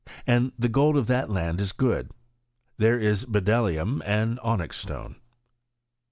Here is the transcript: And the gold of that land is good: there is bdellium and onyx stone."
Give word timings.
And 0.25 0.51
the 0.57 0.67
gold 0.67 0.97
of 0.97 1.05
that 1.05 1.29
land 1.29 1.61
is 1.61 1.73
good: 1.73 2.09
there 2.77 2.97
is 2.99 3.23
bdellium 3.23 4.01
and 4.03 4.39
onyx 4.39 4.77
stone." 4.77 5.17